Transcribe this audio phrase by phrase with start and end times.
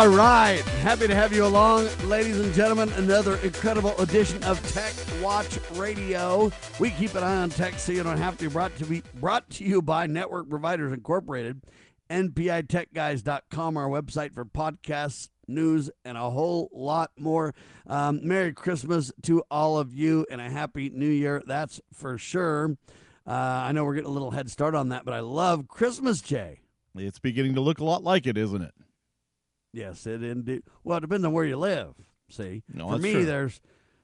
[0.00, 0.62] All right.
[0.80, 2.90] Happy to have you along, ladies and gentlemen.
[2.94, 6.50] Another incredible edition of Tech Watch Radio.
[6.78, 8.44] We keep an eye on tech so you don't have to.
[8.44, 11.60] be Brought to be brought to you by Network Providers Incorporated,
[12.08, 17.54] NPITechGuys.com, our website for podcasts, news, and a whole lot more.
[17.86, 21.42] Um, Merry Christmas to all of you and a Happy New Year.
[21.46, 22.78] That's for sure.
[23.26, 26.22] Uh, I know we're getting a little head start on that, but I love Christmas,
[26.22, 26.60] Jay.
[26.96, 28.72] It's beginning to look a lot like it, isn't it?
[29.72, 30.62] Yes, it indeed.
[30.84, 31.94] Well, it depends on where you live.
[32.28, 33.24] See, No, for me, true.
[33.24, 33.60] there's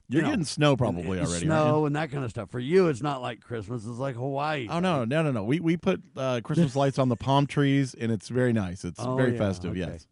[0.09, 1.45] You're you know, getting snow probably already.
[1.45, 2.49] snow and that kind of stuff.
[2.49, 3.85] For you, it's not like Christmas.
[3.85, 4.67] It's like Hawaii.
[4.69, 5.43] Oh no, no, no, no.
[5.43, 8.83] We we put uh, Christmas lights on the palm trees, and it's very nice.
[8.85, 9.71] It's Oh, very yeah, festive.
[9.71, 9.79] okay.
[9.79, 10.07] Yes.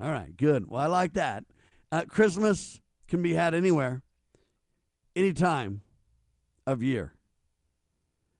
[0.00, 0.68] All right, good.
[0.68, 1.44] Well, I like that.
[1.92, 4.02] Uh, Christmas can be had anywhere,
[5.14, 5.82] any time
[6.66, 7.12] of year,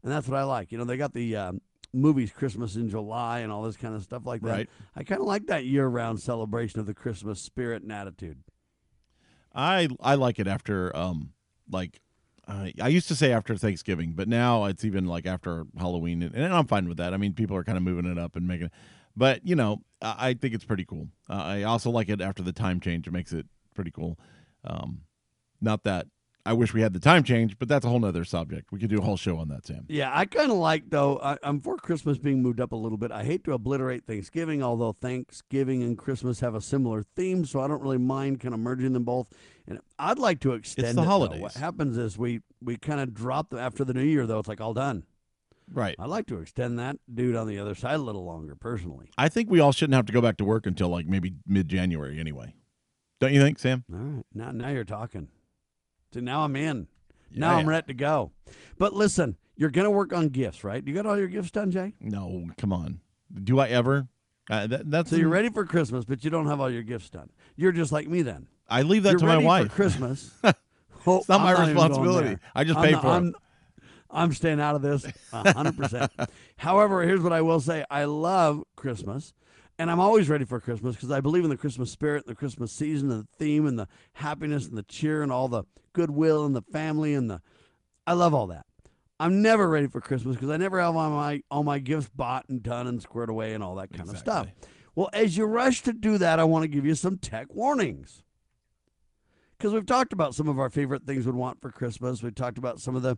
[0.03, 0.73] and that's what I like.
[0.73, 1.61] You know, they got the um,
[1.95, 4.51] movies Christmas in July and all this kind of stuff like that.
[4.51, 4.69] Right.
[4.97, 8.39] I kind of like that year-round celebration of the Christmas spirit and attitude.
[9.55, 11.31] I I like it after um
[11.71, 12.01] like
[12.47, 16.35] uh, I used to say after Thanksgiving, but now it's even like after Halloween, and,
[16.35, 17.15] and I'm fine with that.
[17.15, 18.73] I mean, people are kind of moving it up and making, it,
[19.17, 21.09] but you know, I, I think it's pretty cool.
[21.31, 24.19] Uh, I also like it after the time change; it makes it pretty cool.
[24.63, 25.03] Um,
[25.61, 26.07] not that
[26.47, 28.71] I wish we had the time change, but that's a whole nother subject.
[28.71, 29.87] We could do a whole show on that, Sam.
[29.89, 31.19] Yeah, I kind of like though.
[31.23, 33.11] I, I'm for Christmas being moved up a little bit.
[33.11, 37.69] I hate to obliterate Thanksgiving, although Thanksgiving and Christmas have a similar theme, so I
[37.69, 39.31] don't really mind kind of merging them both.
[39.67, 41.09] And I'd like to extend the it, though.
[41.09, 41.41] holidays.
[41.41, 44.41] What happens is we we kind of drop them after the New Year, though.
[44.41, 45.05] It's like all done.
[45.73, 45.97] Right.
[45.99, 49.11] I'd like to extend that dude on the other side a little longer, personally.
[49.17, 51.69] I think we all shouldn't have to go back to work until like maybe mid
[51.69, 52.55] January anyway.
[53.19, 53.85] Don't you think, Sam?
[53.91, 55.29] All right, now now you're talking.
[56.15, 56.87] So now I'm in.
[57.35, 58.31] now Yeah, I'm ready to go.
[58.79, 60.87] But listen, you're gonna work on gifts, right?
[60.87, 61.95] You got all your gifts done, Jay?
[62.01, 63.01] No, come on.
[63.43, 64.07] Do I ever?
[64.49, 67.11] Uh, that, that's So you're ready for Christmas, but you don't have all your gifts
[67.11, 67.31] done.
[67.57, 68.47] You're just like me then.
[68.69, 69.71] I leave that You're to my wife.
[69.71, 70.31] for Christmas.
[70.45, 70.53] Oh,
[71.19, 72.39] It's not I'm my going responsibility.
[72.55, 73.11] I just I'm pay not- for it.
[73.11, 73.35] I'm,
[74.09, 76.29] I'm staying out of this 100%.
[76.59, 79.33] However, here's what I will say I love Christmas,
[79.79, 82.73] and I'm always ready for Christmas because I believe in the Christmas spirit, the Christmas
[82.73, 86.55] season, and the theme, and the happiness, and the cheer, and all the goodwill, and
[86.55, 87.41] the family, and the.
[88.07, 88.67] I love all that.
[89.19, 92.49] I'm never ready for Christmas because I never have all my all my gifts bought
[92.49, 94.49] and done and squared away and all that kind of stuff.
[94.95, 98.23] Well, as you rush to do that, I want to give you some tech warnings.
[99.57, 102.23] Because we've talked about some of our favorite things we'd want for Christmas.
[102.23, 103.17] We've talked about some of the,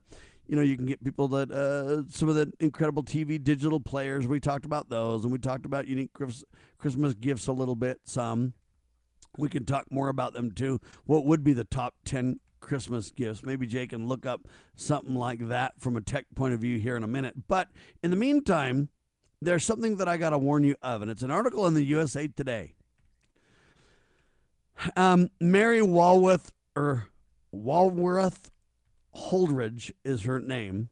[0.49, 4.27] you know, you can get people that, uh, some of the incredible TV digital players.
[4.27, 5.25] We talked about those.
[5.25, 6.11] And we talked about unique
[6.79, 8.55] Christmas gifts a little bit, some.
[9.39, 10.81] We can talk more about them too.
[11.05, 13.43] What would be the top 10 Christmas gifts?
[13.43, 16.97] Maybe Jay can look up something like that from a tech point of view here
[16.97, 17.35] in a minute.
[17.49, 17.69] But
[18.03, 18.89] in the meantime,
[19.43, 21.85] there's something that I got to warn you of, and it's an article in the
[21.85, 22.75] USA Today.
[24.97, 27.09] Um, Mary Walworth or
[27.53, 28.51] Walworth
[29.16, 30.88] Holdridge is her name,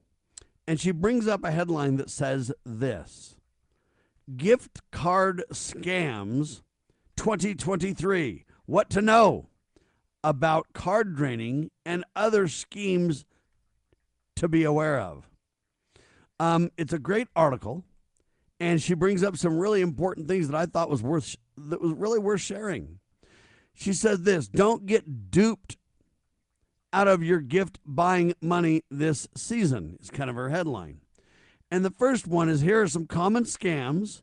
[0.67, 3.37] and she brings up a headline that says this:
[4.37, 6.63] "Gift card scams
[7.17, 8.45] 2023.
[8.67, 9.49] What to know
[10.23, 13.25] about card draining and other schemes
[14.37, 15.29] to be aware of."
[16.41, 17.85] Um, it's a great article
[18.61, 21.93] and she brings up some really important things that I thought was worth that was
[21.93, 22.99] really worth sharing.
[23.75, 25.77] She said this, don't get duped
[26.95, 29.99] out of your gift buying money this season.
[30.01, 31.01] Is kind of her headline.
[31.71, 34.23] And the first one is here are some common scams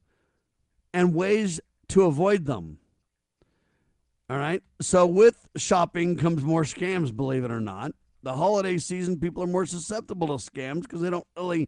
[0.94, 1.60] and ways
[1.90, 2.78] to avoid them.
[4.30, 4.64] All right?
[4.80, 7.92] So with shopping comes more scams, believe it or not.
[8.24, 11.68] The holiday season people are more susceptible to scams because they don't really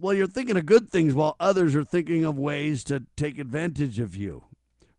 [0.00, 3.98] well, you're thinking of good things while others are thinking of ways to take advantage
[3.98, 4.44] of you,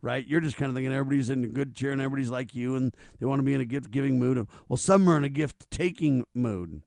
[0.01, 0.25] right?
[0.28, 2.96] You're just kind of thinking everybody's in a good cheer and everybody's like you and
[3.19, 4.48] they want to be in a gift giving mood.
[4.68, 6.81] Well, some are in a gift taking mood.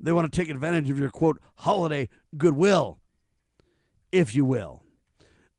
[0.00, 2.98] They want to take advantage of your quote holiday goodwill,
[4.10, 4.82] if you will.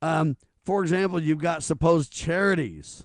[0.02, 3.04] Um, for example, you've got supposed charities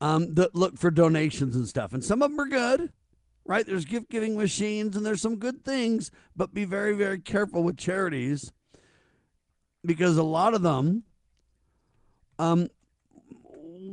[0.00, 2.92] um, that look for donations and stuff, and some of them are good
[3.44, 3.66] right?
[3.66, 7.76] There's gift giving machines and there's some good things, but be very, very careful with
[7.76, 8.52] charities
[9.84, 11.04] because a lot of them
[12.42, 12.68] um,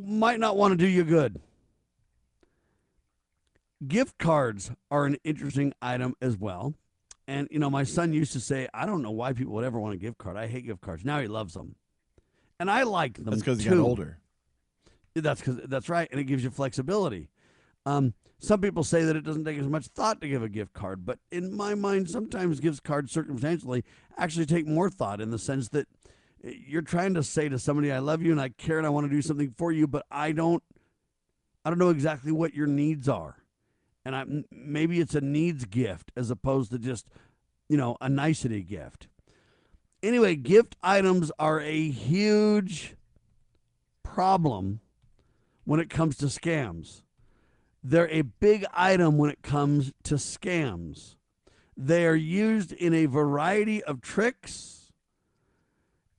[0.06, 1.40] might not want to do you good.
[3.88, 6.74] Gift cards are an interesting item as well.
[7.28, 9.80] And, you know, my son used to say, I don't know why people would ever
[9.80, 10.36] want a gift card.
[10.36, 11.06] I hate gift cards.
[11.06, 11.76] Now he loves them.
[12.60, 13.26] And I like them.
[13.26, 14.18] That's because he got older.
[15.14, 17.30] That's because that's right, and it gives you flexibility.
[17.86, 20.74] Um, some people say that it doesn't take as much thought to give a gift
[20.74, 23.84] card, but in my mind, sometimes gift cards circumstantially
[24.18, 25.88] actually take more thought in the sense that
[26.42, 29.06] You're trying to say to somebody, "I love you and I care and I want
[29.06, 30.64] to do something for you, but I don't,
[31.66, 33.44] I don't know exactly what your needs are,
[34.06, 37.08] and I maybe it's a needs gift as opposed to just,
[37.68, 39.08] you know, a nicety gift."
[40.02, 42.96] Anyway, gift items are a huge
[44.02, 44.80] problem
[45.66, 47.02] when it comes to scams.
[47.84, 51.16] They're a big item when it comes to scams.
[51.76, 54.79] They are used in a variety of tricks,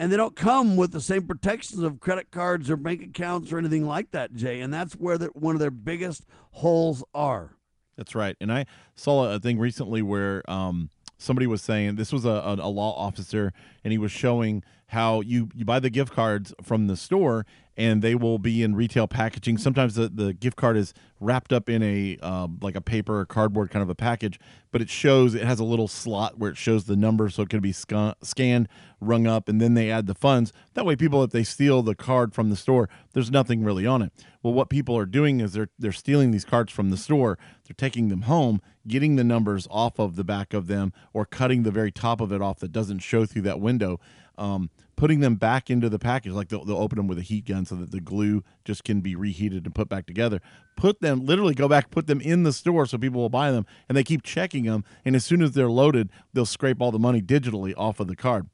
[0.01, 3.59] and they don't come with the same protections of credit cards or bank accounts or
[3.59, 4.63] anything like that, Jay.
[4.63, 7.51] And that's where one of their biggest holes are.
[7.99, 8.35] That's right.
[8.41, 8.65] And I
[8.95, 10.89] saw a thing recently where um,
[11.19, 13.53] somebody was saying this was a, a law officer,
[13.85, 17.47] and he was showing how you you buy the gift cards from the store
[17.77, 19.57] and they will be in retail packaging.
[19.57, 23.25] Sometimes the, the gift card is wrapped up in a uh, like a paper or
[23.25, 24.39] cardboard kind of a package,
[24.71, 27.49] but it shows it has a little slot where it shows the number, so it
[27.49, 28.69] can be sc- scanned,
[29.01, 30.53] rung up, and then they add the funds.
[30.75, 34.03] That way, people if they steal the card from the store, there's nothing really on
[34.03, 34.13] it.
[34.43, 37.75] Well, what people are doing is they're they're stealing these cards from the store, they're
[37.79, 41.71] taking them home, getting the numbers off of the back of them, or cutting the
[41.71, 44.01] very top of it off that doesn't show through that window
[44.41, 46.33] um, putting them back into the package.
[46.33, 49.01] Like they'll, they'll open them with a heat gun so that the glue just can
[49.01, 50.41] be reheated and put back together.
[50.77, 53.67] Put them, literally go back, put them in the store so people will buy them,
[53.89, 54.85] and they keep checking them.
[55.05, 58.17] And as soon as they're loaded, they'll scrape all the money digitally off of the
[58.17, 58.49] card.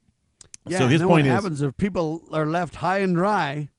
[0.67, 3.69] Yeah, so his point what is, happens if people are left high and dry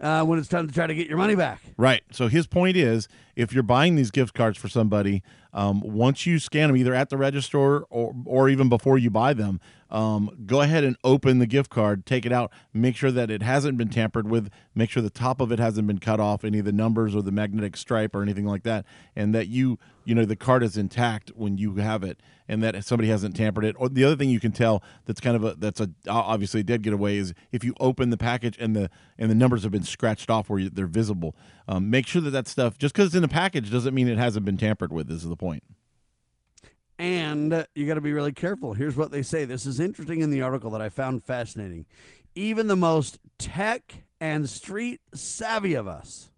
[0.00, 1.62] uh, when it's time to try to get your money back.
[1.78, 2.02] Right.
[2.12, 5.22] So his point is, if you're buying these gift cards for somebody,
[5.52, 9.32] um, once you scan them, either at the register or or even before you buy
[9.32, 9.60] them,
[9.90, 13.42] um, go ahead and open the gift card, take it out, make sure that it
[13.42, 16.58] hasn't been tampered with, make sure the top of it hasn't been cut off, any
[16.58, 18.84] of the numbers or the magnetic stripe or anything like that,
[19.14, 22.84] and that you you know the card is intact when you have it, and that
[22.84, 23.76] somebody hasn't tampered it.
[23.78, 26.64] Or the other thing you can tell that's kind of a that's a obviously a
[26.64, 29.82] dead giveaway is if you open the package and the and the numbers have been
[29.82, 31.34] scratched off where they're visible.
[31.68, 34.18] Um, make sure that that stuff just because it's in the package doesn't mean it
[34.18, 35.10] hasn't been tampered with.
[35.10, 35.62] Is the point.
[36.98, 38.72] And you got to be really careful.
[38.72, 39.44] Here's what they say.
[39.44, 41.84] This is interesting in the article that I found fascinating.
[42.34, 46.30] Even the most tech and street savvy of us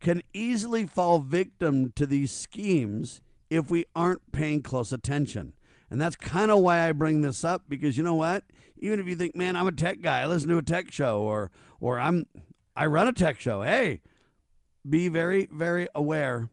[0.00, 5.54] can easily fall victim to these schemes if we aren't paying close attention.
[5.90, 8.44] And that's kind of why I bring this up because you know what?
[8.78, 11.22] Even if you think, man, I'm a tech guy, I listen to a tech show,
[11.22, 11.50] or
[11.80, 12.26] or I'm
[12.76, 13.62] I run a tech show.
[13.62, 14.00] Hey,
[14.88, 16.50] be very, very aware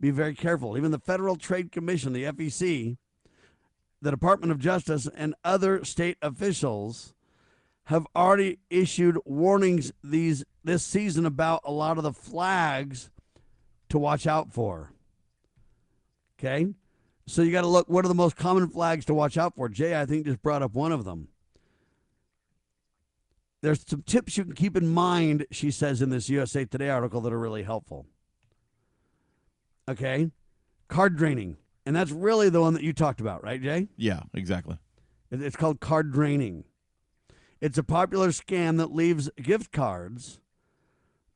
[0.00, 0.76] be very careful.
[0.76, 2.96] Even the Federal Trade Commission, the FTC,
[4.00, 7.14] the Department of Justice, and other state officials
[7.84, 13.10] have already issued warnings these this season about a lot of the flags
[13.88, 14.92] to watch out for.
[16.38, 16.68] Okay?
[17.26, 19.68] So you got to look what are the most common flags to watch out for?
[19.68, 21.28] Jay, I think just brought up one of them.
[23.60, 27.20] There's some tips you can keep in mind, she says in this USA Today article
[27.22, 28.06] that are really helpful.
[29.88, 30.30] Okay.
[30.88, 31.56] Card draining.
[31.84, 33.88] And that's really the one that you talked about, right, Jay?
[33.96, 34.76] Yeah, exactly.
[35.30, 36.64] It's called card draining.
[37.60, 40.38] It's a popular scam that leaves gift cards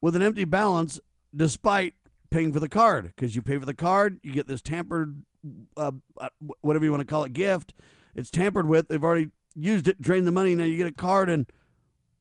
[0.00, 1.00] with an empty balance
[1.34, 1.94] despite
[2.30, 3.12] paying for the card.
[3.14, 5.22] Because you pay for the card, you get this tampered,
[5.76, 6.28] uh, uh
[6.60, 7.74] whatever you want to call it, gift.
[8.14, 8.88] It's tampered with.
[8.88, 10.54] They've already used it, drained the money.
[10.54, 11.46] Now you get a card and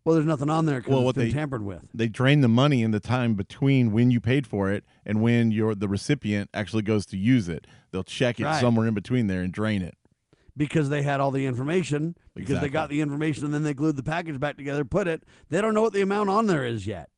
[0.04, 1.88] well, there's nothing on there because well, it's been they, tampered with.
[1.94, 5.52] They drain the money in the time between when you paid for it and when
[5.52, 7.68] you're the recipient actually goes to use it.
[7.92, 8.60] They'll check it right.
[8.60, 9.96] somewhere in between there and drain it.
[10.58, 12.70] Because they had all the information, because exactly.
[12.70, 15.24] they got the information and then they glued the package back together, put it.
[15.50, 17.10] They don't know what the amount on there is yet.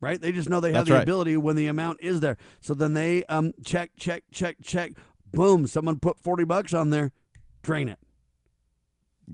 [0.00, 0.20] Right?
[0.20, 1.02] They just know they have That's the right.
[1.02, 2.36] ability when the amount is there.
[2.60, 4.92] So then they um check, check, check, check.
[5.32, 7.10] Boom, someone put 40 bucks on there,
[7.62, 7.98] drain it.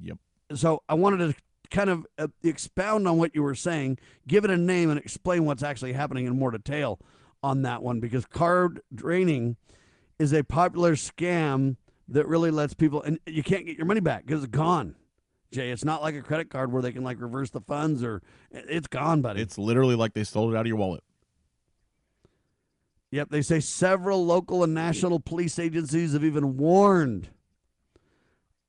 [0.01, 0.19] Yep.
[0.55, 1.35] So I wanted to
[1.71, 5.45] kind of uh, expound on what you were saying, give it a name, and explain
[5.45, 7.01] what's actually happening in more detail
[7.43, 9.57] on that one because card draining
[10.19, 11.77] is a popular scam
[12.09, 14.97] that really lets people, and you can't get your money back because it's gone.
[15.53, 18.23] Jay, it's not like a credit card where they can like reverse the funds or
[18.53, 19.41] it's gone, buddy.
[19.41, 21.03] It's literally like they stole it out of your wallet.
[23.11, 27.31] Yep, they say several local and national police agencies have even warned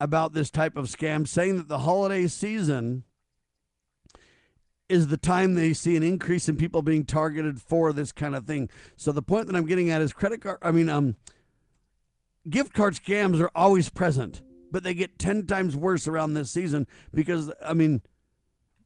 [0.02, 3.04] about this type of scam, saying that the holiday season
[4.90, 8.46] is the time they see an increase in people being targeted for this kind of
[8.46, 8.68] thing.
[8.98, 11.16] So the point that I'm getting at is credit card I mean um
[12.50, 14.42] gift card scams are always present,
[14.72, 18.02] but they get 10 times worse around this season because I mean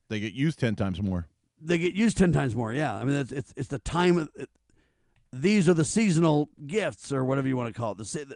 [0.09, 1.27] they get used 10 times more.
[1.61, 2.73] They get used 10 times more.
[2.73, 2.93] Yeah.
[2.93, 4.49] I mean it's it's, it's the time of, it,
[5.31, 7.99] these are the seasonal gifts or whatever you want to call it.
[7.99, 8.35] The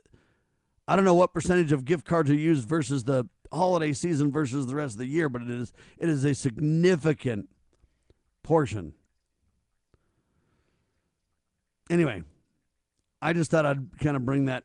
[0.89, 4.65] I don't know what percentage of gift cards are used versus the holiday season versus
[4.65, 7.47] the rest of the year, but it is it is a significant
[8.41, 8.93] portion.
[11.91, 12.23] Anyway,
[13.21, 14.63] I just thought I'd kind of bring that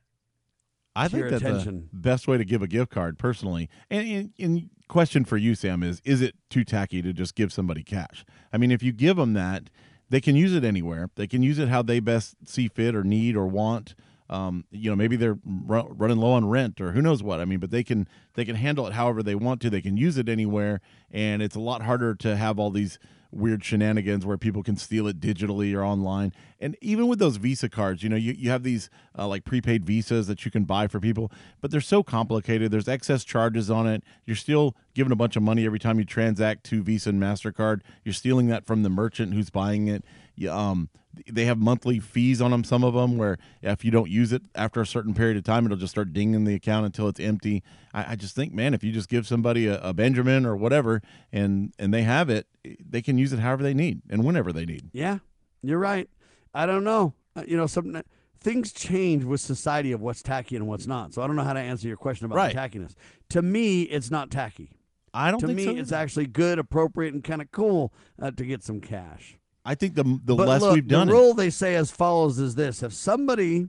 [0.97, 1.91] I to think your that attention.
[1.93, 5.55] the best way to give a gift card, personally, and, and, and question for you,
[5.55, 8.25] Sam, is: Is it too tacky to just give somebody cash?
[8.51, 9.69] I mean, if you give them that,
[10.09, 11.11] they can use it anywhere.
[11.17, 13.95] They can use it how they best see fit or need or want.
[14.31, 17.41] Um, you know, maybe they're ru- running low on rent or who knows what.
[17.41, 19.71] I mean, but they can they can handle it however they want to.
[19.71, 22.99] They can use it anywhere, and it's a lot harder to have all these
[23.35, 26.33] weird shenanigans where people can steal it digitally or online.
[26.61, 28.89] And even with those Visa cards, you know, you, you have these
[29.19, 32.71] uh, like prepaid visas that you can buy for people, but they're so complicated.
[32.71, 34.03] There's excess charges on it.
[34.25, 37.81] You're still giving a bunch of money every time you transact to Visa and MasterCard.
[38.05, 40.05] You're stealing that from the merchant who's buying it.
[40.51, 40.89] Um,
[41.31, 44.43] they have monthly fees on them, some of them, where if you don't use it
[44.57, 47.63] after a certain period of time, it'll just start dinging the account until it's empty.
[47.93, 51.03] I, I just think, man, if you just give somebody a, a Benjamin or whatever
[51.33, 52.49] and and they have it,
[52.85, 54.91] they can use it however they need and whenever they need.
[54.93, 55.19] Yeah,
[55.63, 56.11] you're right.
[56.53, 57.15] I don't know.
[57.37, 58.03] Uh, You know, some
[58.41, 61.15] things change with society of what's tacky and what's not.
[61.15, 62.73] So I don't know how to answer your question about the Right.
[62.73, 62.95] tackiness.
[63.31, 64.71] To me, it's not tacky.
[65.15, 65.71] I don't To think me, so.
[65.77, 69.39] it's actually good, appropriate, and kind of cool uh, to get some cash.
[69.65, 71.91] I think the the But less look, we've done the it, rule they say as
[71.91, 73.69] follows is this: if somebody,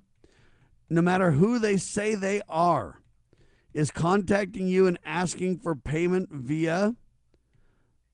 [0.89, 3.01] no matter who they say they are,
[3.73, 6.95] is contacting you and asking for payment via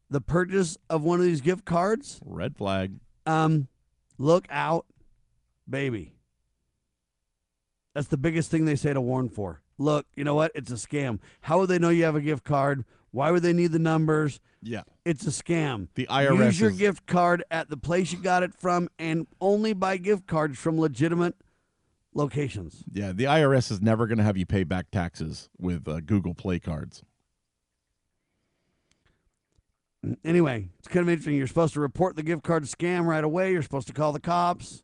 [0.09, 2.99] the purchase of one of these gift cards, red flag.
[3.25, 3.67] um,
[4.17, 4.85] look out,
[5.69, 6.13] baby.
[7.95, 9.61] That's the biggest thing they say to warn for.
[9.77, 10.51] Look, you know what?
[10.55, 11.19] It's a scam.
[11.41, 12.85] How would they know you have a gift card?
[13.11, 14.39] Why would they need the numbers?
[14.63, 15.87] Yeah, It's a scam.
[15.95, 19.25] the IRS Use your is- gift card at the place you got it from and
[19.41, 21.35] only buy gift cards from legitimate
[22.13, 22.83] locations.
[22.91, 26.35] Yeah, the IRS is never going to have you pay back taxes with uh, Google
[26.35, 27.03] Play cards.
[30.23, 31.35] Anyway, it's kind of interesting.
[31.35, 33.51] You're supposed to report the gift card scam right away.
[33.51, 34.83] You're supposed to call the cops.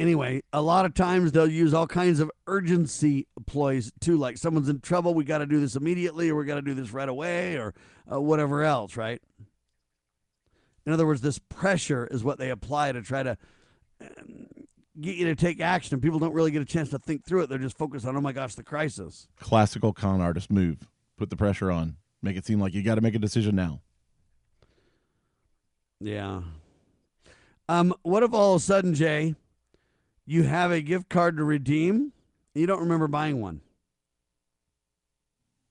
[0.00, 4.70] Anyway, a lot of times they'll use all kinds of urgency ploys too, like someone's
[4.70, 7.08] in trouble, we got to do this immediately, or we got to do this right
[7.10, 7.74] away, or
[8.10, 9.20] uh, whatever else, right?
[10.86, 13.36] In other words, this pressure is what they apply to try to
[14.00, 14.46] um,
[14.98, 17.42] get you to take action, and people don't really get a chance to think through
[17.42, 17.50] it.
[17.50, 19.28] They're just focused on, oh my gosh, the crisis.
[19.38, 20.88] Classical con artist move.
[21.18, 21.96] Put the pressure on.
[22.22, 23.82] Make it seem like you got to make a decision now.
[26.00, 26.40] Yeah.
[27.68, 29.34] Um, what if all of a sudden, Jay,
[30.30, 32.12] you have a gift card to redeem,
[32.54, 33.60] and you don't remember buying one?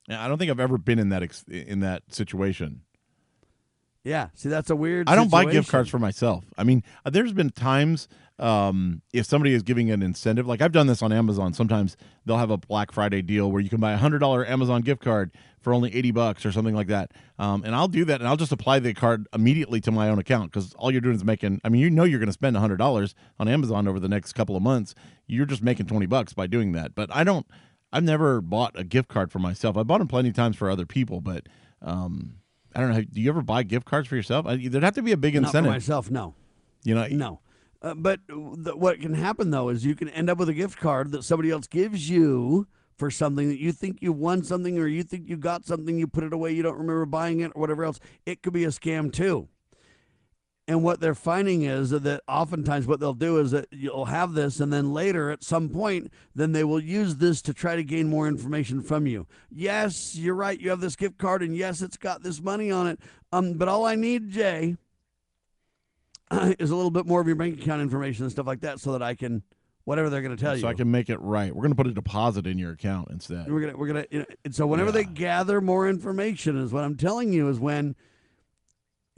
[0.10, 2.82] I don't think I've ever been in that ex- in that situation.
[4.10, 4.30] Yeah.
[4.34, 5.08] See, that's a weird.
[5.08, 6.44] I don't buy gift cards for myself.
[6.58, 8.08] I mean, uh, there's been times
[8.39, 11.54] um, if somebody is giving an incentive, like I've done this on Amazon.
[11.54, 14.82] Sometimes they'll have a Black Friday deal where you can buy a hundred dollar Amazon
[14.82, 17.12] gift card for only eighty bucks or something like that.
[17.38, 20.18] Um, and I'll do that, and I'll just apply the card immediately to my own
[20.18, 21.62] account because all you're doing is making.
[21.63, 24.10] I mean, you know, you're going to spend a hundred dollars on Amazon over the
[24.10, 24.96] next couple of months.
[25.28, 26.96] You're just making twenty bucks by doing that.
[26.96, 27.46] But I don't.
[27.94, 29.78] I've never bought a gift card for myself.
[29.78, 31.48] I bought them plenty of times for other people, but.
[31.82, 32.38] Um,
[32.75, 33.01] I don't know.
[33.01, 34.45] Do you ever buy gift cards for yourself?
[34.45, 35.63] There'd have to be a big incentive.
[35.65, 36.35] Not for myself, no,
[36.83, 37.39] You know, no.
[37.81, 40.79] Uh, but th- what can happen though is you can end up with a gift
[40.79, 44.85] card that somebody else gives you for something that you think you won something or
[44.85, 47.61] you think you got something, you put it away, you don't remember buying it or
[47.61, 47.99] whatever else.
[48.25, 49.47] It could be a scam too.
[50.69, 54.59] And what they're finding is that oftentimes what they'll do is that you'll have this,
[54.59, 58.07] and then later at some point, then they will use this to try to gain
[58.07, 59.25] more information from you.
[59.49, 60.59] Yes, you're right.
[60.59, 62.99] You have this gift card, and yes, it's got this money on it.
[63.31, 64.77] Um, but all I need, Jay,
[66.31, 68.91] is a little bit more of your bank account information and stuff like that, so
[68.91, 69.41] that I can
[69.85, 70.61] whatever they're going to tell so you.
[70.61, 71.51] So I can make it right.
[71.51, 73.51] We're going to put a deposit in your account instead.
[73.51, 76.83] We're gonna we're gonna you know, and so whenever they gather more information is what
[76.83, 77.95] I'm telling you is when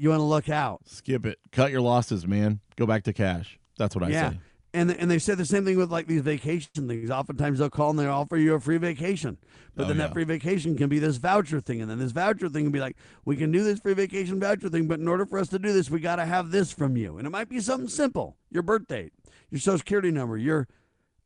[0.01, 0.81] you want to look out.
[0.87, 1.37] Skip it.
[1.51, 2.59] Cut your losses, man.
[2.75, 3.59] Go back to cash.
[3.77, 4.31] That's what I yeah.
[4.31, 4.39] say.
[4.73, 7.11] And and they said the same thing with like these vacation things.
[7.11, 9.37] Oftentimes they'll call and they offer you a free vacation,
[9.75, 10.07] but Oh, then yeah.
[10.07, 12.79] that free vacation can be this voucher thing, and then this voucher thing can be
[12.79, 15.59] like, we can do this free vacation voucher thing, but in order for us to
[15.59, 18.37] do this, we got to have this from you, and it might be something simple:
[18.49, 19.13] your birth date,
[19.51, 20.67] your social security number, your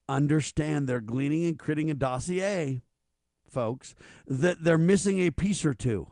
[0.10, 2.82] understand they're gleaning and creating a dossier,
[3.50, 3.96] folks,
[4.28, 6.08] that they're missing a piece or two.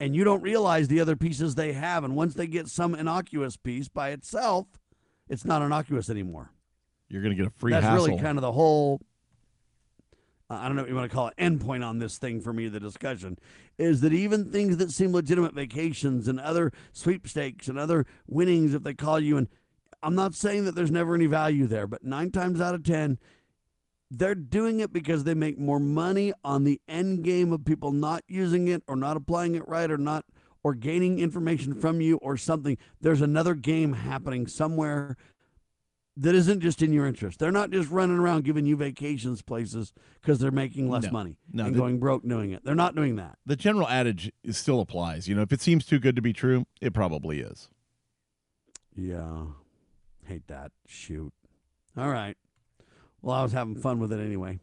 [0.00, 2.04] And you don't realize the other pieces they have.
[2.04, 4.66] And once they get some innocuous piece by itself,
[5.28, 6.52] it's not innocuous anymore.
[7.08, 8.06] You're going to get a free That's hassle.
[8.06, 9.00] really kind of the whole.
[10.50, 11.34] uh, I don't know what you want to call it.
[11.36, 13.38] Endpoint on this thing for me, the discussion
[13.76, 18.82] is that even things that seem legitimate vacations and other sweepstakes and other winnings, if
[18.82, 19.48] they call you, and
[20.02, 23.18] I'm not saying that there's never any value there, but nine times out of ten,
[24.10, 28.22] they're doing it because they make more money on the end game of people not
[28.26, 30.24] using it or not applying it right or not
[30.64, 32.76] or gaining information from you or something.
[33.00, 35.16] There's another game happening somewhere
[36.16, 37.38] that isn't just in your interest.
[37.38, 41.10] They're not just running around giving you vacations places because they're making less No.
[41.12, 42.64] money No, and the- going broke doing it.
[42.64, 43.38] They're not doing that.
[43.46, 45.28] The general adage still applies.
[45.28, 47.68] You know, if it seems too good to be true, it probably is.
[48.96, 49.44] Yeah.
[50.26, 50.72] Hate that.
[50.86, 51.32] Shoot.
[51.96, 52.36] All right.
[53.22, 54.58] Well, I was having fun with it anyway.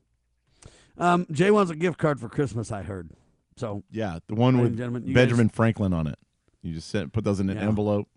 [0.98, 3.12] Um, Jay wants a gift card for Christmas, I heard.
[3.58, 6.18] So, Yeah, the one with and gentlemen, you Benjamin Franklin on it.
[6.62, 7.68] You just sent, put those in an Yeah.
[7.68, 8.08] envelope.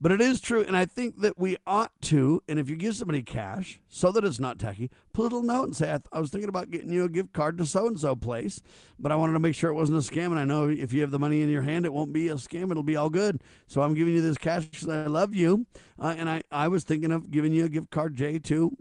[0.00, 2.42] But it is true, and I think that we ought to.
[2.48, 5.64] And if you give somebody cash, so that it's not tacky, put a little note
[5.64, 7.98] and say, I, I was thinking about getting you a gift card to so and
[7.98, 8.60] so place,
[8.98, 10.26] but I wanted to make sure it wasn't a scam.
[10.26, 12.34] And I know if you have the money in your hand, it won't be a
[12.34, 12.70] scam.
[12.70, 13.42] It'll be all good.
[13.66, 15.66] So I'm giving you this cash because I love you.
[15.98, 18.76] Uh, and I, I was thinking of giving you a gift card, Jay, to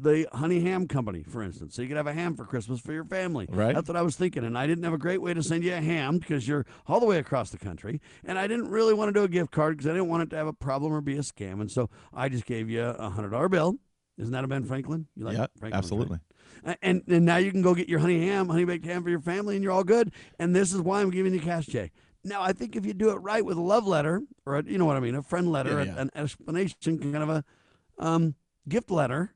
[0.00, 1.74] the Honey Ham Company, for instance.
[1.74, 3.46] So you could have a ham for Christmas for your family.
[3.50, 3.74] Right.
[3.74, 4.44] That's what I was thinking.
[4.44, 7.00] And I didn't have a great way to send you a ham because you're all
[7.00, 8.00] the way across the country.
[8.24, 10.30] And I didn't really want to do a gift card because I didn't want it
[10.30, 11.60] to have a problem or be a scam.
[11.60, 13.76] And so I just gave you a hundred dollar bill.
[14.18, 15.06] Isn't that a Ben Franklin?
[15.16, 15.74] You yeah, Franklin's, right?
[15.74, 16.18] absolutely.
[16.64, 19.10] A- And and now you can go get your honey ham, honey baked ham for
[19.10, 20.12] your family, and you're all good.
[20.38, 21.90] And this is why I'm giving you cash, Jay.
[22.24, 24.76] Now I think if you do it right with a love letter, or a, you
[24.78, 27.44] know what I mean, a friend letter, Yeah, a- an explanation, kind of a
[27.98, 28.34] um,
[28.68, 29.34] gift letter.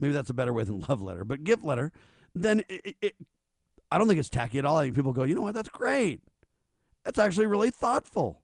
[0.00, 1.92] Maybe that's a better way than love letter, but gift letter.
[2.34, 3.14] Then it, it,
[3.90, 4.76] I don't think it's tacky at all.
[4.76, 5.54] I think people go, you know what?
[5.54, 6.20] That's great.
[7.04, 8.42] That's actually really thoughtful.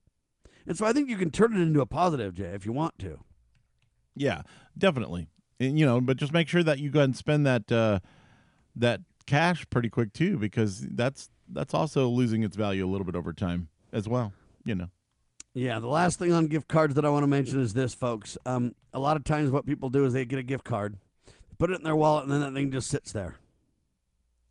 [0.67, 2.97] And so I think you can turn it into a positive, Jay, if you want
[2.99, 3.19] to.
[4.15, 4.41] Yeah,
[4.77, 5.27] definitely.
[5.59, 7.99] And, you know, but just make sure that you go ahead and spend that uh,
[8.75, 13.15] that cash pretty quick too, because that's that's also losing its value a little bit
[13.15, 14.33] over time as well.
[14.65, 14.89] You know.
[15.53, 18.37] Yeah, the last thing on gift cards that I want to mention is this, folks.
[18.45, 20.97] Um, a lot of times, what people do is they get a gift card,
[21.57, 23.35] put it in their wallet, and then that thing just sits there.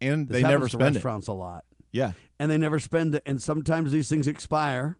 [0.00, 0.98] And This they never happens to spend it.
[0.98, 2.12] restaurants a lot, Yeah.
[2.38, 3.22] and they never spend it.
[3.26, 4.96] And sometimes these things expire.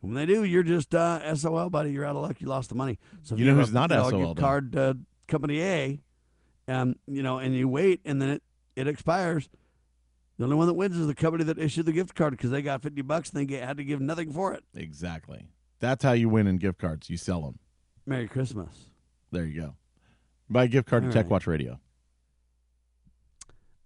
[0.00, 1.92] When they do, you're just uh, SOL, buddy.
[1.92, 2.40] You're out of luck.
[2.40, 2.98] You lost the money.
[3.22, 4.94] So if You know who's a, not you know, SOL, card uh,
[5.28, 6.00] company A,
[6.66, 8.42] um, you know, and you wait, and then it
[8.74, 9.48] it expires.
[10.38, 12.62] The only one that wins is the company that issued the gift card because they
[12.62, 14.64] got fifty bucks and they get, had to give nothing for it.
[14.74, 15.46] Exactly.
[15.78, 17.08] That's how you win in gift cards.
[17.08, 17.60] You sell them.
[18.04, 18.86] Merry Christmas.
[19.30, 19.74] There you go.
[20.50, 21.30] Buy a gift card All to Tech right.
[21.32, 21.80] Watch Radio.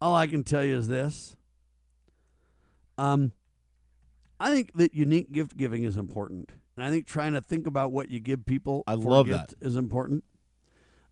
[0.01, 1.37] all I can tell you is this.
[2.99, 3.33] Um,
[4.41, 7.93] I think that unique gift giving is important, and I think trying to think about
[7.93, 9.55] what you give people I love that.
[9.61, 10.25] is important.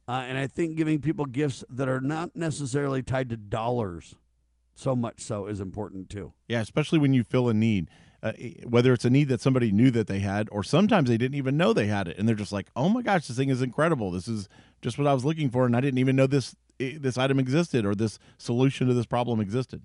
[0.07, 4.15] Uh, and I think giving people gifts that are not necessarily tied to dollars,
[4.75, 6.35] so much so, is important too.
[6.47, 7.89] Yeah, especially when you fill a need,
[8.25, 8.33] uh,
[8.67, 11.59] whether it's a need that somebody knew that they had, or sometimes they didn't even
[11.59, 14.11] know they had it, and they're just like, "Oh my gosh, this thing is incredible!
[14.11, 14.49] This is
[14.81, 17.85] just what I was looking for, and I didn't even know this this item existed
[17.85, 19.83] or this solution to this problem existed."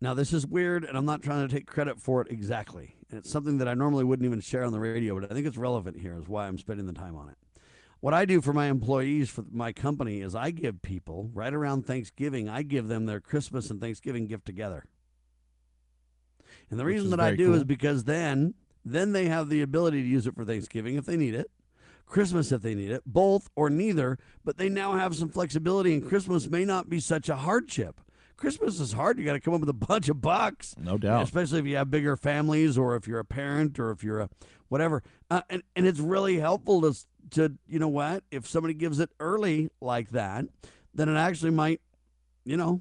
[0.00, 2.96] Now, this is weird, and I'm not trying to take credit for it exactly.
[3.08, 5.46] And it's something that I normally wouldn't even share on the radio, but I think
[5.46, 7.36] it's relevant here, is why I'm spending the time on it.
[8.00, 11.86] What I do for my employees for my company is I give people, right around
[11.86, 14.86] Thanksgiving, I give them their Christmas and Thanksgiving gift together.
[16.72, 17.56] And the reason that I do cool.
[17.56, 18.54] is because then
[18.84, 21.50] then they have the ability to use it for Thanksgiving if they need it.
[22.06, 26.08] Christmas if they need it, both or neither, but they now have some flexibility and
[26.08, 28.00] Christmas may not be such a hardship.
[28.36, 29.18] Christmas is hard.
[29.18, 31.24] You got to come up with a bunch of bucks, No doubt.
[31.24, 34.30] especially if you have bigger families or if you're a parent or if you're a
[34.68, 35.02] whatever.
[35.30, 36.98] Uh, and and it's really helpful to
[37.32, 40.46] to you know what if somebody gives it early like that,
[40.94, 41.82] then it actually might,
[42.44, 42.80] you know,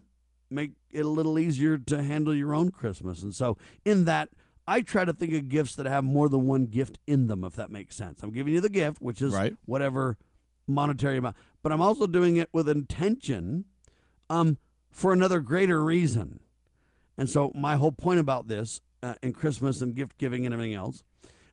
[0.50, 3.22] make it a little easier to handle your own Christmas.
[3.24, 4.30] And so in that.
[4.68, 7.56] I try to think of gifts that have more than one gift in them, if
[7.56, 8.22] that makes sense.
[8.22, 9.58] I'm giving you the gift, which is Right.
[9.66, 10.18] whatever
[10.68, 13.66] monetary amount, but I'm also doing it with intention
[14.30, 14.60] um,
[14.92, 16.42] for another greater reason.
[17.18, 20.76] And so, my whole point about this uh, in Christmas and gift giving and everything
[20.76, 21.04] else,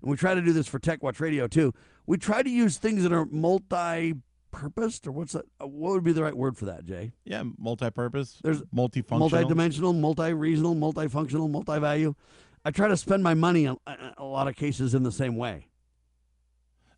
[0.02, 1.72] and we try to do this for Tech Watch Radio too,
[2.06, 4.14] we try to use things that are multi
[4.58, 5.44] purposed, or what's that?
[5.60, 7.12] uh, What would be the right word for that, Jay?
[7.24, 8.38] Yeah, multi-purpose.
[8.42, 9.18] There's multifunctional.
[9.20, 12.14] Multi-dimensional, multi-regional, multifunctional, multi-value.
[12.64, 15.36] I try to spend my money in a, a lot of cases in the same
[15.36, 15.68] way.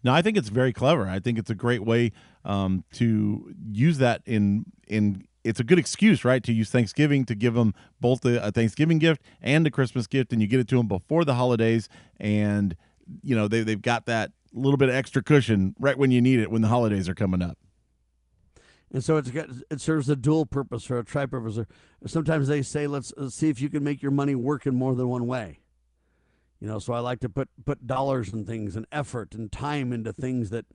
[0.03, 1.07] No, I think it's very clever.
[1.07, 2.13] I think it's a great way
[2.45, 5.25] um, to use that in in.
[5.43, 8.99] It's a good excuse, right, to use Thanksgiving to give them both a, a Thanksgiving
[8.99, 12.77] gift and a Christmas gift, and you get it to them before the holidays, and
[13.23, 16.41] you know they they've got that little bit of extra cushion right when you need
[16.41, 17.59] it when the holidays are coming up.
[18.93, 21.59] And so it's got, it serves a dual purpose or a tri-purpose.
[21.59, 21.67] Or
[22.07, 24.95] sometimes they say, let's uh, see if you can make your money work in more
[24.95, 25.61] than one way.
[26.59, 29.93] You know, so I like to put put dollars and things and effort and time
[29.93, 30.67] into things that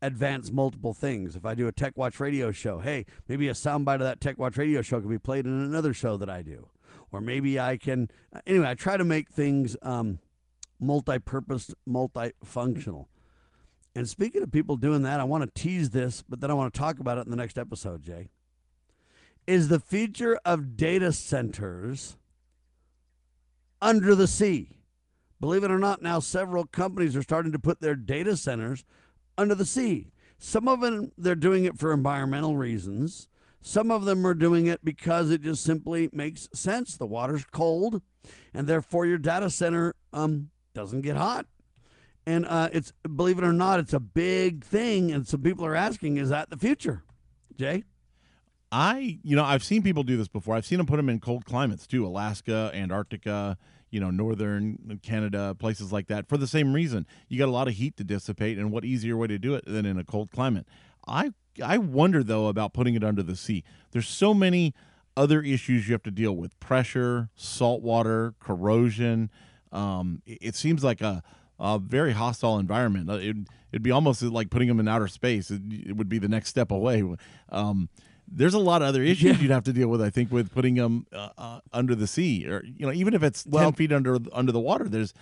[0.00, 1.36] advance multiple things.
[1.36, 4.36] If I do a Tech Watch radio show, hey, maybe a soundbite of that Tech
[4.36, 6.68] Watch radio show can be played in another show that I do.
[7.12, 8.10] Or maybe I can,
[8.46, 10.18] anyway, I try to make things um,
[10.82, 13.06] multi purpose, multifunctional.
[13.94, 16.72] And speaking of people doing that, I want to tease this, but then I want
[16.72, 18.28] to talk about it in the next episode, Jay.
[19.46, 22.16] Is the future of data centers
[23.80, 24.70] under the sea?
[25.40, 28.84] Believe it or not, now several companies are starting to put their data centers
[29.36, 30.12] under the sea.
[30.38, 33.28] Some of them, they're doing it for environmental reasons.
[33.60, 36.96] Some of them are doing it because it just simply makes sense.
[36.96, 38.02] The water's cold,
[38.54, 41.46] and therefore your data center um, doesn't get hot.
[42.24, 45.74] And uh, it's believe it or not, it's a big thing, and some people are
[45.74, 47.02] asking, is that the future,
[47.56, 47.82] Jay?
[48.70, 50.54] I, you know, I've seen people do this before.
[50.54, 53.58] I've seen them put them in cold climates too, Alaska, Antarctica,
[53.90, 57.06] you know, northern Canada, places like that, for the same reason.
[57.28, 59.64] You got a lot of heat to dissipate, and what easier way to do it
[59.66, 60.66] than in a cold climate?
[61.06, 61.32] I,
[61.62, 63.64] I wonder though about putting it under the sea.
[63.90, 64.74] There's so many
[65.16, 69.28] other issues you have to deal with: pressure, salt water, corrosion.
[69.72, 71.22] Um, it, it seems like a
[71.58, 73.08] a very hostile environment.
[73.08, 73.36] Uh, it,
[73.72, 75.50] would be almost like putting them in outer space.
[75.50, 77.02] It, it would be the next step away.
[77.48, 77.88] Um,
[78.28, 79.38] there's a lot of other issues yeah.
[79.38, 80.02] you'd have to deal with.
[80.02, 83.22] I think with putting them uh, uh, under the sea, or you know, even if
[83.22, 85.14] it's well, ten feet under under the water, there's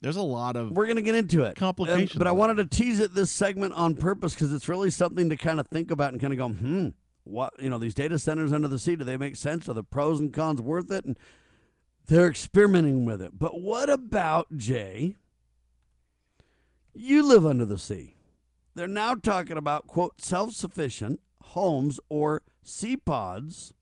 [0.00, 2.12] there's a lot of we're going to get into it complications.
[2.12, 5.28] Um, but I wanted to tease it this segment on purpose because it's really something
[5.30, 6.88] to kind of think about and kind of go, hmm,
[7.24, 9.68] what you know, these data centers under the sea, do they make sense?
[9.68, 11.04] Are the pros and cons worth it?
[11.04, 11.18] And
[12.06, 13.38] they're experimenting with it.
[13.38, 15.16] But what about Jay?
[16.94, 18.14] You live under the sea.
[18.74, 23.72] They're now talking about quote self sufficient homes or sea pods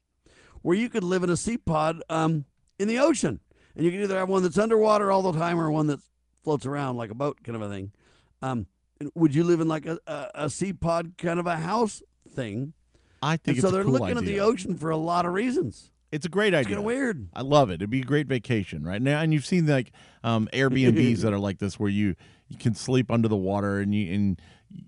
[0.62, 2.44] where you could live in a sea pod um,
[2.78, 3.40] in the ocean.
[3.76, 6.00] And you can either have one that's underwater all the time or one that
[6.42, 7.92] floats around like a boat kind of a thing.
[8.40, 8.66] Um,
[9.14, 12.72] would you live in like a, a, a, sea pod kind of a house thing?
[13.20, 13.70] I think so.
[13.70, 14.18] they're cool looking idea.
[14.18, 15.90] at the ocean for a lot of reasons.
[16.14, 16.61] It's a great idea.
[16.61, 17.29] It's kind of weird.
[17.35, 17.74] I love it.
[17.74, 19.20] It'd be a great vacation, right now.
[19.20, 19.90] And you've seen like
[20.22, 22.14] um, Airbnbs that are like this, where you
[22.48, 24.40] you can sleep under the water and you and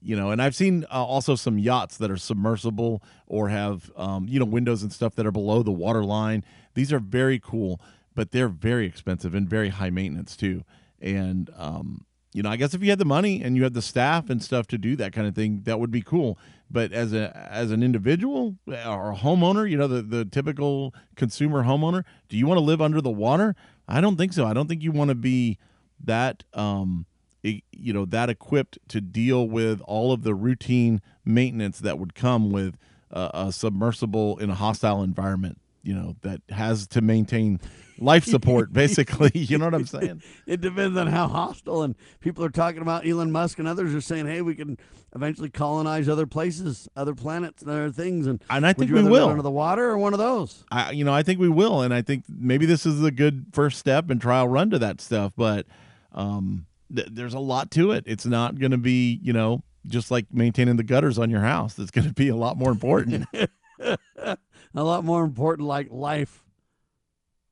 [0.03, 4.27] you know and i've seen uh, also some yachts that are submersible or have um,
[4.29, 7.81] you know windows and stuff that are below the water line these are very cool
[8.15, 10.62] but they're very expensive and very high maintenance too
[11.01, 13.83] and um, you know i guess if you had the money and you had the
[13.83, 16.39] staff and stuff to do that kind of thing that would be cool
[16.70, 21.64] but as a as an individual or a homeowner you know the, the typical consumer
[21.64, 23.55] homeowner do you want to live under the water?
[23.88, 24.46] I don't think so.
[24.46, 25.59] I don't think you want to be
[26.02, 27.07] that um,
[27.42, 32.50] you know that equipped to deal with all of the routine maintenance that would come
[32.50, 32.76] with
[33.12, 37.61] uh, a submersible in a hostile environment you know that has to maintain
[37.99, 42.44] life support basically you know what i'm saying it depends on how hostile and people
[42.44, 44.77] are talking about elon musk and others are saying hey we can
[45.14, 49.29] eventually colonize other places other planets and other things and, and i think we will
[49.29, 51.94] under the water or one of those i you know i think we will and
[51.94, 55.33] i think maybe this is a good first step and trial run to that stuff
[55.37, 55.66] but
[56.12, 58.05] um th- there's a lot to it.
[58.07, 61.79] It's not going to be, you know, just like maintaining the gutters on your house.
[61.79, 63.27] It's going to be a lot more important.
[64.77, 66.45] a lot more important, like life.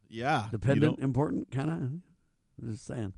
[0.08, 0.46] Yeah.
[0.50, 2.68] Dependent, important, kind of.
[2.70, 3.14] Just saying.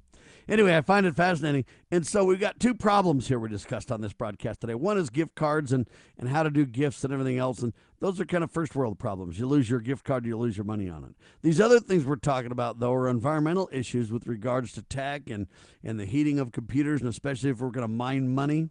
[0.49, 1.64] Anyway, I find it fascinating.
[1.90, 4.75] And so we've got two problems here we discussed on this broadcast today.
[4.75, 7.61] One is gift cards and, and how to do gifts and everything else.
[7.62, 9.38] And those are kind of first world problems.
[9.38, 11.11] You lose your gift card, you lose your money on it.
[11.42, 15.49] These other things we're talking about, though, are environmental issues with regards to tech and,
[15.83, 18.71] and the heating of computers, and especially if we're going to mine money.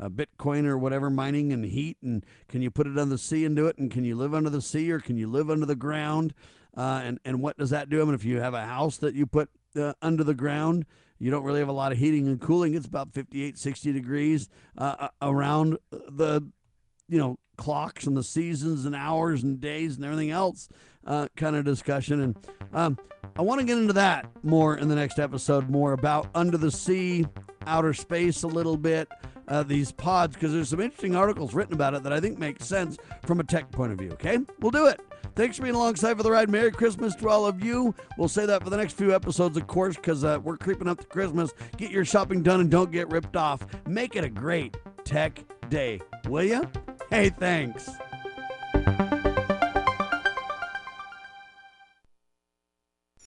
[0.00, 3.44] Uh, Bitcoin or whatever mining and heat, and can you put it on the sea
[3.44, 3.78] and do it?
[3.78, 6.34] And can you live under the sea or can you live under the ground?
[6.76, 8.02] Uh, and and what does that do?
[8.02, 10.86] I mean, if you have a house that you put uh, under the ground,
[11.18, 12.74] you don't really have a lot of heating and cooling.
[12.74, 16.42] It's about 58, 60 degrees uh, uh, around the,
[17.08, 20.68] you know, clocks and the seasons and hours and days and everything else
[21.06, 22.20] uh, kind of discussion.
[22.20, 22.36] And
[22.72, 22.98] um,
[23.36, 26.70] I want to get into that more in the next episode, more about under the
[26.70, 27.26] sea,
[27.66, 29.08] outer space a little bit,
[29.48, 32.62] uh, these pods, because there's some interesting articles written about it that I think make
[32.62, 34.10] sense from a tech point of view.
[34.12, 35.00] Okay, we'll do it.
[35.36, 36.48] Thanks for being alongside for the ride.
[36.48, 37.92] Merry Christmas to all of you.
[38.16, 41.00] We'll say that for the next few episodes, of course, because uh, we're creeping up
[41.00, 41.52] to Christmas.
[41.76, 43.66] Get your shopping done and don't get ripped off.
[43.86, 46.70] Make it a great tech day, will you?
[47.10, 47.90] Hey, thanks.